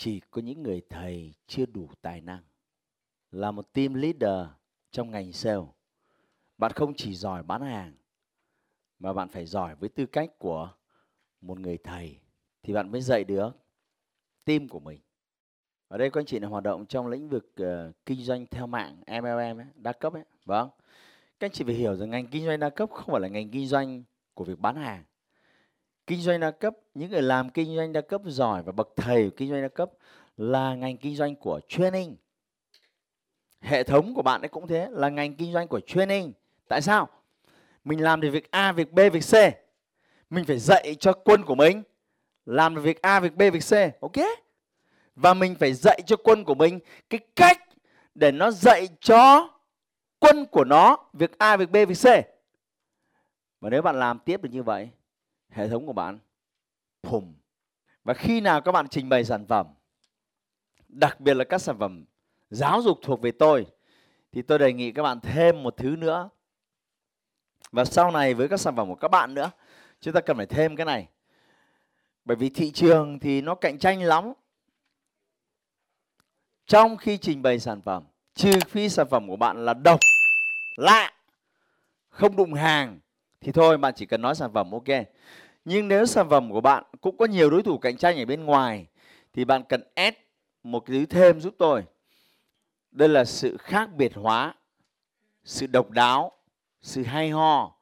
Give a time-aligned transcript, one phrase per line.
[0.00, 2.42] chỉ có những người thầy chưa đủ tài năng
[3.30, 4.48] là một team leader
[4.90, 5.66] trong ngành sale.
[6.58, 7.92] Bạn không chỉ giỏi bán hàng
[8.98, 10.72] mà bạn phải giỏi với tư cách của
[11.40, 12.18] một người thầy
[12.62, 13.50] thì bạn mới dạy được
[14.44, 15.00] team của mình.
[15.88, 18.66] Ở đây các anh chị là hoạt động trong lĩnh vực uh, kinh doanh theo
[18.66, 20.70] mạng MLM ấy, đa cấp ấy vâng.
[21.40, 23.50] Các anh chị phải hiểu rằng ngành kinh doanh đa cấp không phải là ngành
[23.50, 24.02] kinh doanh
[24.34, 25.04] của việc bán hàng
[26.10, 29.30] kinh doanh đa cấp, những người làm kinh doanh đa cấp giỏi và bậc thầy
[29.30, 29.90] của kinh doanh đa cấp
[30.36, 32.16] là ngành kinh doanh của training.
[33.60, 36.32] Hệ thống của bạn ấy cũng thế, là ngành kinh doanh của training.
[36.68, 37.08] Tại sao?
[37.84, 39.34] Mình làm được việc a, việc b, việc c.
[40.30, 41.82] Mình phải dạy cho quân của mình
[42.46, 44.00] làm được việc a, việc b, việc c.
[44.00, 44.26] Ok?
[45.16, 47.58] Và mình phải dạy cho quân của mình cái cách
[48.14, 49.50] để nó dạy cho
[50.18, 52.06] quân của nó việc a, việc b, việc c.
[53.60, 54.90] Và nếu bạn làm tiếp được như vậy
[55.50, 56.18] hệ thống của bạn.
[57.02, 57.34] Phùm.
[58.04, 59.66] Và khi nào các bạn trình bày sản phẩm,
[60.88, 62.04] đặc biệt là các sản phẩm
[62.50, 63.66] giáo dục thuộc về tôi,
[64.32, 66.28] thì tôi đề nghị các bạn thêm một thứ nữa.
[67.72, 69.50] Và sau này với các sản phẩm của các bạn nữa,
[70.00, 71.08] chúng ta cần phải thêm cái này.
[72.24, 74.32] Bởi vì thị trường thì nó cạnh tranh lắm.
[76.66, 78.04] Trong khi trình bày sản phẩm,
[78.34, 80.00] trừ phi sản phẩm của bạn là độc,
[80.76, 81.12] lạ,
[82.08, 83.00] không đụng hàng
[83.40, 85.06] thì thôi, bạn chỉ cần nói sản phẩm ok.
[85.64, 88.44] Nhưng nếu sản phẩm của bạn cũng có nhiều đối thủ cạnh tranh ở bên
[88.44, 88.86] ngoài,
[89.32, 90.16] thì bạn cần add
[90.62, 91.84] một cái thứ thêm giúp tôi.
[92.90, 94.54] Đây là sự khác biệt hóa,
[95.44, 96.32] sự độc đáo,
[96.82, 97.80] sự hay ho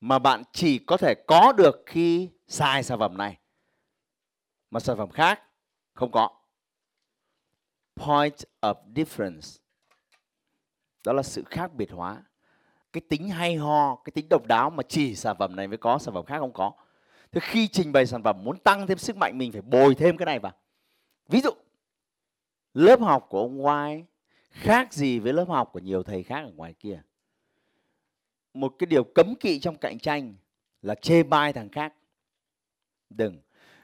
[0.00, 3.38] mà bạn chỉ có thể có được khi xài sản phẩm này.
[4.70, 5.42] Mà sản phẩm khác
[5.94, 6.30] không có.
[7.96, 9.58] Point of difference.
[11.04, 12.22] Đó là sự khác biệt hóa
[12.92, 15.98] cái tính hay ho, cái tính độc đáo mà chỉ sản phẩm này mới có,
[15.98, 16.72] sản phẩm khác không có.
[17.32, 20.16] Thế khi trình bày sản phẩm, muốn tăng thêm sức mạnh, mình phải bồi thêm
[20.16, 20.52] cái này vào.
[21.28, 21.50] Ví dụ,
[22.74, 24.02] lớp học của ông Y
[24.50, 27.02] khác gì với lớp học của nhiều thầy khác ở ngoài kia.
[28.54, 30.34] Một cái điều cấm kỵ trong cạnh tranh
[30.82, 31.94] là chê bai thằng khác.
[33.10, 33.40] Đừng.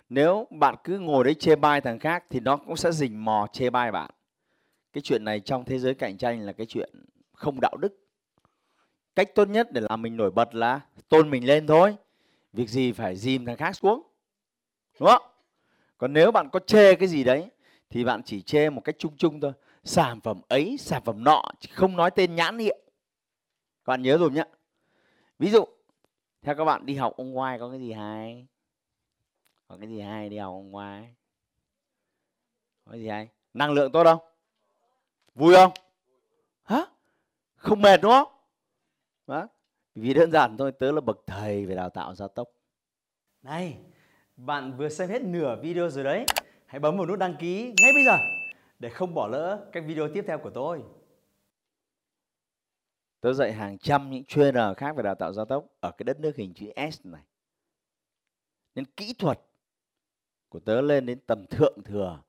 [0.09, 3.47] Nếu bạn cứ ngồi đấy chê bai thằng khác thì nó cũng sẽ rình mò
[3.53, 4.11] chê bai bạn.
[4.93, 6.91] Cái chuyện này trong thế giới cạnh tranh là cái chuyện
[7.33, 8.04] không đạo đức
[9.17, 11.97] cách tốt nhất để làm mình nổi bật là tôn mình lên thôi.
[12.53, 14.03] Việc gì phải dìm thằng khác xuống,
[15.01, 15.23] đúng không?
[15.99, 17.51] Còn nếu bạn có chê cái gì đấy,
[17.91, 19.53] thì bạn chỉ chê một cách chung chung thôi.
[19.85, 22.79] Sản phẩm ấy, sản phẩm nọ không nói tên nhãn hiệu.
[23.85, 24.45] Các bạn nhớ rồi nhé
[25.39, 25.65] ví dụ,
[26.43, 28.47] theo các bạn đi học ông ngoài có cái gì hay?
[29.69, 31.15] Có cái gì hay đi học ông ngoài
[32.85, 33.29] có cái gì hay?
[33.55, 34.19] Năng lượng tốt không?
[35.35, 35.73] Vui không?
[36.65, 36.87] Hả?
[37.57, 38.34] Không mệt, đúng không?
[39.27, 39.49] Đó.
[39.95, 42.49] Vì đơn giản thôi, tớ là bậc thầy về đào tạo gia tốc.
[43.43, 43.79] Này,
[44.37, 46.27] bạn vừa xem hết nửa video rồi đấy.
[46.67, 48.17] Hãy bấm vào nút đăng ký ngay bây giờ
[48.79, 50.83] để không bỏ lỡ các video tiếp theo của tôi.
[53.21, 56.21] Tớ dạy hàng trăm những trainer khác về đào tạo gia tốc ở cái đất
[56.21, 57.23] nước hình chữ S này.
[58.75, 59.41] Nên kỹ thuật
[60.49, 62.23] của tớ lên đến tầm thượng thừa.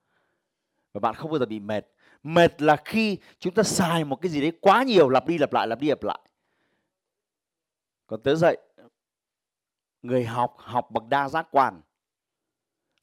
[0.93, 1.85] Và bạn không bao giờ bị mệt.
[2.23, 5.53] Mệt là khi chúng ta xài một cái gì đấy quá nhiều lặp đi lặp
[5.53, 6.19] lại lặp đi lặp lại
[8.07, 8.57] còn tớ dạy,
[10.01, 11.81] người học học bằng đa giác quan.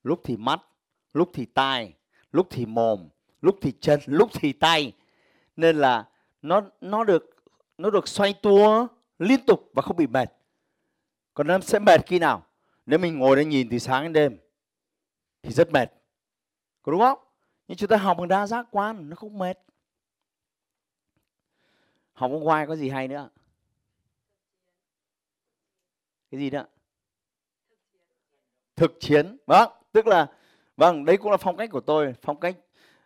[0.03, 0.61] Lúc thì mắt,
[1.13, 1.95] lúc thì tai,
[2.33, 3.09] lúc thì mồm,
[3.41, 4.93] lúc thì chân, lúc thì tay.
[5.57, 6.09] Nên là
[6.43, 7.37] nó nó được
[7.79, 8.87] nó được xoay tua
[9.19, 10.33] liên tục và không bị mệt.
[11.35, 12.47] Còn nó sẽ mệt khi nào?
[12.87, 14.39] Nếu mình ngồi đây nhìn từ sáng đến đêm
[15.43, 15.93] thì rất mệt.
[16.83, 17.19] Có đúng không?
[17.69, 19.59] Nhưng chúng ta học bằng đa giác quan, nó không mệt.
[22.13, 23.29] Học ở ngoài có gì hay nữa?
[26.33, 26.65] Cái gì đó?
[28.77, 29.37] Thực chiến.
[29.47, 30.27] Vâng tức là
[30.77, 32.57] vâng đấy cũng là phong cách của tôi, phong cách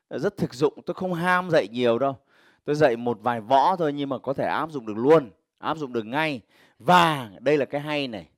[0.08, 0.82] ờ, rất thực dụng.
[0.86, 2.16] Tôi không ham dạy nhiều đâu.
[2.64, 5.76] Tôi dạy một vài võ thôi nhưng mà có thể áp dụng được luôn, áp
[5.76, 6.40] dụng được ngay.
[6.78, 8.28] Và đây là cái hay này.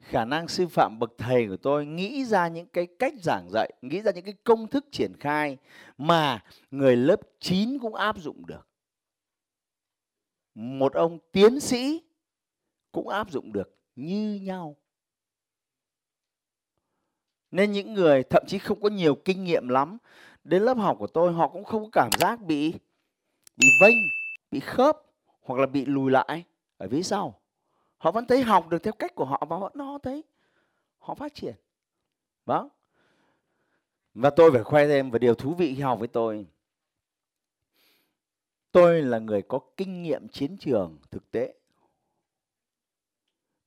[0.00, 3.72] Khả năng sư phạm bậc thầy của tôi nghĩ ra những cái cách giảng dạy,
[3.82, 5.56] nghĩ ra những cái công thức triển khai
[5.98, 8.66] mà người lớp 9 cũng áp dụng được.
[10.54, 12.02] Một ông tiến sĩ
[12.92, 14.76] cũng áp dụng được như nhau.
[17.50, 19.98] Nên những người thậm chí không có nhiều kinh nghiệm lắm,
[20.44, 22.74] đến lớp học của tôi họ cũng không có cảm giác bị
[23.56, 23.96] bị vênh,
[24.50, 25.02] bị khớp
[25.40, 26.44] hoặc là bị lùi lại
[26.76, 27.40] ở phía sau.
[27.98, 30.24] Họ vẫn thấy học được theo cách của họ và vẫn nó thấy
[30.98, 31.54] họ phát triển.
[32.46, 32.70] Đó
[34.14, 36.46] và tôi phải khoe thêm và điều thú vị khi học với tôi.
[38.72, 41.54] Tôi là người có kinh nghiệm chiến trường thực tế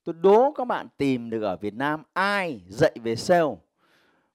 [0.05, 3.55] tôi đố các bạn tìm được ở Việt Nam ai dạy về sale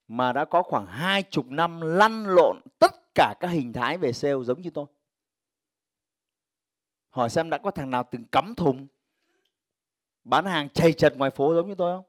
[0.09, 4.13] mà đã có khoảng hai chục năm lăn lộn tất cả các hình thái về
[4.13, 4.87] sale giống như tôi?
[7.11, 8.87] Hỏi xem đã có thằng nào từng cắm thùng,
[10.25, 12.05] bán hàng chầy chật ngoài phố giống như tôi không?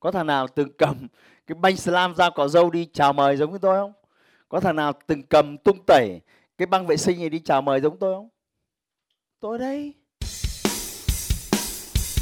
[0.00, 1.08] Có thằng nào từng cầm
[1.46, 3.92] cái banh slam dao cỏ dâu đi chào mời giống như tôi không?
[4.48, 6.20] Có thằng nào từng cầm tung tẩy
[6.58, 8.28] cái băng vệ sinh này đi chào mời giống tôi không?
[9.40, 9.94] Tôi đây